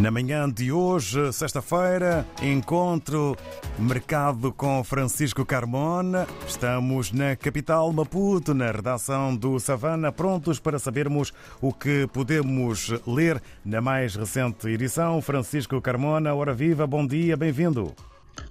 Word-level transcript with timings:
Na 0.00 0.10
manhã 0.10 0.50
de 0.50 0.70
hoje, 0.70 1.32
sexta-feira, 1.32 2.26
encontro 2.42 3.34
Mercado 3.78 4.52
com 4.52 4.84
Francisco 4.84 5.42
Carmona. 5.42 6.26
Estamos 6.46 7.12
na 7.12 7.34
capital 7.34 7.90
Maputo, 7.94 8.52
na 8.52 8.70
redação 8.70 9.34
do 9.34 9.58
Savana, 9.58 10.12
prontos 10.12 10.60
para 10.60 10.78
sabermos 10.78 11.32
o 11.62 11.72
que 11.72 12.06
podemos 12.12 12.92
ler 13.06 13.40
na 13.64 13.80
mais 13.80 14.14
recente 14.14 14.68
edição. 14.68 15.22
Francisco 15.22 15.80
Carmona, 15.80 16.34
hora 16.34 16.52
viva, 16.52 16.86
bom 16.86 17.06
dia, 17.06 17.34
bem-vindo. 17.34 17.94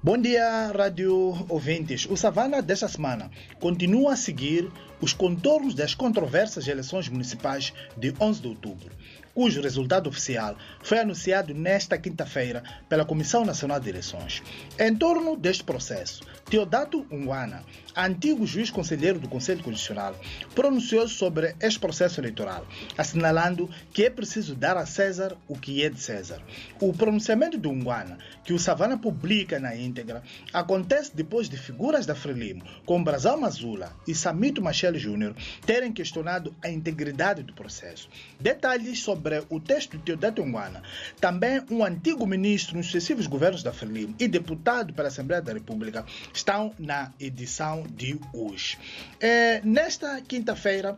Bom 0.00 0.16
dia, 0.16 0.70
rádio 0.72 1.44
ouvintes. 1.48 2.06
O 2.08 2.16
Savana 2.16 2.62
desta 2.62 2.86
semana 2.86 3.30
continua 3.60 4.12
a 4.12 4.16
seguir 4.16 4.70
os 5.00 5.12
contornos 5.12 5.74
das 5.74 5.94
controversas 5.94 6.68
eleições 6.68 7.08
municipais 7.08 7.72
de 7.96 8.14
11 8.20 8.40
de 8.40 8.48
outubro, 8.48 8.90
cujo 9.34 9.62
resultado 9.62 10.08
oficial 10.08 10.56
foi 10.82 10.98
anunciado 10.98 11.54
nesta 11.54 11.98
quinta-feira 11.98 12.62
pela 12.88 13.04
Comissão 13.04 13.44
Nacional 13.44 13.80
de 13.80 13.88
Eleições. 13.88 14.42
Em 14.78 14.94
torno 14.94 15.36
deste 15.36 15.64
processo, 15.64 16.22
Teodato 16.50 17.06
Unguana, 17.10 17.64
antigo 17.96 18.46
juiz 18.46 18.70
conselheiro 18.70 19.18
do 19.18 19.28
Conselho 19.28 19.62
Constitucional, 19.62 20.18
pronunciou-se 20.54 21.14
sobre 21.14 21.54
este 21.60 21.80
processo 21.80 22.20
eleitoral, 22.20 22.66
assinalando 22.96 23.70
que 23.92 24.04
é 24.04 24.10
preciso 24.10 24.54
dar 24.54 24.76
a 24.76 24.84
César 24.84 25.36
o 25.48 25.58
que 25.58 25.82
é 25.82 25.88
de 25.88 26.00
César. 26.00 26.42
O 26.80 26.92
pronunciamento 26.92 27.58
de 27.58 27.68
Unguana, 27.68 28.18
que 28.44 28.52
o 28.52 28.58
Savana 28.58 28.98
publica 28.98 29.58
na 29.58 29.74
íntegra, 29.74 30.22
acontece 30.52 31.14
depois 31.14 31.48
de 31.48 31.56
figuras 31.56 32.04
da 32.04 32.14
Frelimo, 32.14 32.64
como 32.84 33.04
Brazal 33.04 33.38
Mazula 33.38 33.92
e 34.06 34.14
Samito 34.14 34.60
Machel 34.60 34.98
Júnior, 34.98 35.34
terem 35.64 35.92
questionado 35.92 36.54
a 36.62 36.68
integridade 36.68 37.42
do 37.42 37.54
processo. 37.54 38.08
Detalhes 38.38 39.00
sobre 39.00 39.21
o 39.48 39.60
texto 39.60 39.96
de 39.96 40.04
Teodato 40.04 40.42
Unguana. 40.42 40.82
Também 41.20 41.62
um 41.70 41.84
antigo 41.84 42.26
ministro 42.26 42.76
nos 42.76 42.86
sucessivos 42.86 43.26
governos 43.26 43.62
da 43.62 43.72
Frelimo 43.72 44.14
e 44.18 44.28
deputado 44.28 44.92
pela 44.92 45.08
Assembleia 45.08 45.42
da 45.42 45.52
República 45.52 46.04
estão 46.32 46.72
na 46.78 47.12
edição 47.18 47.84
de 47.90 48.18
hoje. 48.32 48.78
É, 49.20 49.60
nesta 49.64 50.20
quinta-feira, 50.20 50.96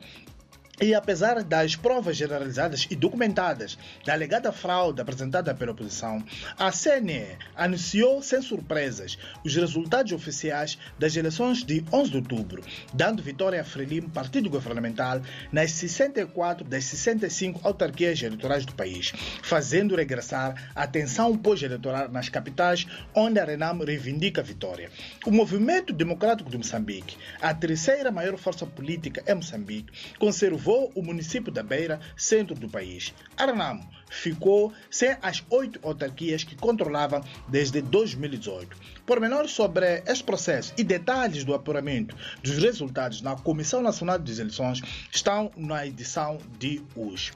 e 0.80 0.92
apesar 0.92 1.42
das 1.42 1.76
provas 1.76 2.16
generalizadas 2.16 2.86
e 2.90 2.96
documentadas 2.96 3.78
da 4.04 4.12
alegada 4.12 4.50
fraude 4.50 5.00
apresentada 5.00 5.54
pela 5.54 5.70
oposição, 5.70 6.24
a 6.58 6.72
CNE 6.72 7.38
anunciou 7.54 8.20
sem 8.22 8.42
surpresas 8.42 9.16
os 9.44 9.54
resultados 9.54 10.12
oficiais 10.12 10.76
das 10.98 11.14
eleições 11.14 11.62
de 11.62 11.84
11 11.92 12.10
de 12.10 12.16
outubro, 12.16 12.62
dando 12.92 13.22
vitória 13.22 13.60
a 13.60 13.64
Frelimo, 13.64 14.10
partido 14.10 14.50
governamental, 14.50 15.20
nas 15.52 15.70
64 15.72 16.64
das 16.64 16.84
65 16.84 17.60
autarquias 17.62 18.20
eleitorais 18.20 18.66
do 18.66 18.74
país, 18.74 19.12
fazendo 19.42 19.94
regressar 19.94 20.70
a 20.74 20.86
tensão 20.86 21.36
pós-eleitoral 21.36 22.08
nas 22.08 22.28
capitais, 22.28 22.86
onde 23.14 23.38
a 23.38 23.44
Renam 23.44 23.78
reivindica 23.78 24.40
a 24.40 24.44
vitória. 24.44 24.90
O 25.24 25.30
Movimento 25.30 25.92
Democrático 25.92 26.50
de 26.50 26.58
Moçambique, 26.58 27.16
a 27.40 27.54
terceira 27.54 28.10
maior 28.10 28.36
força 28.36 28.66
política 28.66 29.22
em 29.26 29.34
Moçambique, 29.34 29.92
conservou 30.18 30.63
levou 30.64 30.90
o 30.94 31.02
município 31.02 31.52
da 31.52 31.62
Beira, 31.62 32.00
centro 32.16 32.54
do 32.54 32.70
país. 32.70 33.12
Aranamo 33.36 33.86
ficou 34.08 34.72
sem 34.90 35.14
as 35.20 35.44
oito 35.50 35.78
autarquias 35.82 36.42
que 36.42 36.56
controlava 36.56 37.22
desde 37.46 37.82
2018. 37.82 38.74
Pormenores 39.04 39.50
sobre 39.50 40.02
este 40.06 40.24
processo 40.24 40.72
e 40.78 40.82
detalhes 40.82 41.44
do 41.44 41.52
apuramento 41.52 42.16
dos 42.42 42.56
resultados 42.56 43.20
na 43.20 43.36
Comissão 43.36 43.82
Nacional 43.82 44.18
de 44.18 44.40
Eleições 44.40 44.80
estão 45.12 45.50
na 45.54 45.86
edição 45.86 46.38
de 46.58 46.80
hoje. 46.96 47.32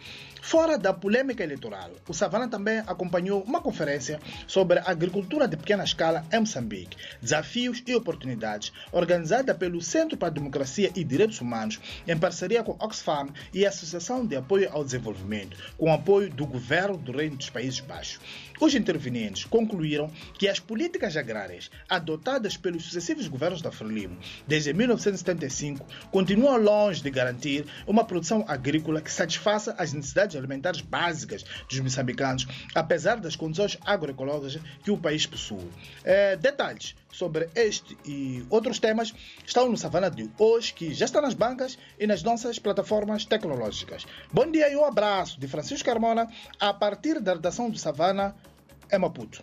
Fora 0.48 0.78
da 0.78 0.94
polêmica 0.94 1.44
eleitoral, 1.44 1.90
o 2.08 2.14
Savana 2.14 2.48
também 2.48 2.78
acompanhou 2.86 3.42
uma 3.42 3.60
conferência 3.60 4.18
sobre 4.46 4.78
agricultura 4.78 5.46
de 5.46 5.58
pequena 5.58 5.84
escala 5.84 6.24
em 6.32 6.40
Moçambique, 6.40 6.96
desafios 7.20 7.82
e 7.86 7.94
oportunidades, 7.94 8.72
organizada 8.90 9.54
pelo 9.54 9.82
Centro 9.82 10.16
para 10.16 10.28
a 10.28 10.30
Democracia 10.30 10.90
e 10.96 11.04
Direitos 11.04 11.42
Humanos, 11.42 11.78
em 12.06 12.16
parceria 12.16 12.62
com 12.62 12.82
Oxfam 12.82 13.28
e 13.52 13.66
a 13.66 13.68
Associação 13.68 14.24
de 14.24 14.36
Apoio 14.36 14.70
ao 14.72 14.82
Desenvolvimento, 14.82 15.54
com 15.76 15.92
apoio 15.92 16.30
do 16.30 16.46
governo 16.46 16.96
do 16.96 17.12
Reino 17.12 17.36
dos 17.36 17.50
Países 17.50 17.80
Baixos. 17.80 18.18
Os 18.58 18.74
intervenientes 18.74 19.44
concluíram 19.44 20.10
que 20.38 20.48
as 20.48 20.58
políticas 20.58 21.14
agrárias 21.16 21.70
adotadas 21.88 22.56
pelos 22.56 22.84
sucessivos 22.84 23.28
governos 23.28 23.60
da 23.60 23.70
Frelimo 23.70 24.16
desde 24.46 24.72
1975 24.72 25.86
continuam 26.10 26.56
longe 26.56 27.02
de 27.02 27.10
garantir 27.10 27.66
uma 27.86 28.02
produção 28.02 28.44
agrícola 28.48 29.02
que 29.02 29.12
satisfaça 29.12 29.76
as 29.78 29.92
necessidades 29.92 30.37
alimentares 30.38 30.80
básicas 30.80 31.44
dos 31.68 31.80
moçambicanos, 31.80 32.46
apesar 32.74 33.16
das 33.16 33.36
condições 33.36 33.78
agroecológicas 33.84 34.62
que 34.82 34.90
o 34.90 34.98
país 34.98 35.26
possui. 35.26 35.68
É, 36.04 36.36
detalhes 36.36 36.94
sobre 37.10 37.48
este 37.54 37.96
e 38.04 38.44
outros 38.48 38.78
temas 38.78 39.14
estão 39.44 39.68
no 39.68 39.76
Savana 39.76 40.10
de 40.10 40.30
hoje, 40.38 40.72
que 40.72 40.94
já 40.94 41.04
está 41.04 41.20
nas 41.20 41.34
bancas 41.34 41.78
e 41.98 42.06
nas 42.06 42.22
nossas 42.22 42.58
plataformas 42.58 43.24
tecnológicas. 43.24 44.06
Bom 44.32 44.50
dia 44.50 44.70
e 44.70 44.76
um 44.76 44.84
abraço 44.84 45.40
de 45.40 45.48
Francisco 45.48 45.86
Carmona, 45.86 46.28
a 46.60 46.72
partir 46.72 47.20
da 47.20 47.34
redação 47.34 47.70
do 47.70 47.78
Savana, 47.78 48.34
em 48.90 48.98
Maputo. 48.98 49.42